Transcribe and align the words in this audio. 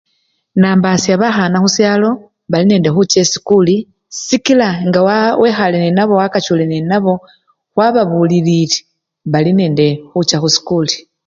Nambasha 0.61 1.13
bakhan 1.21 1.53
khushalo 1.63 2.09
bali 2.51 2.65
nende 2.67 2.89
khucha 2.91 3.17
esikuli 3.25 3.75
sikila 4.25 4.67
nga 4.87 4.99
wekhale 5.41 5.77
nenabo 5.81 6.13
wakachule 6.21 6.63
nenabo 6.67 7.13
wababulilile, 7.77 8.77
bali 9.31 9.51
nende 9.59 9.85
khucha 10.11 10.35
khusikuli. 10.41 10.95